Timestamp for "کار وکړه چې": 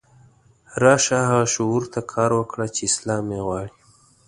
2.13-2.81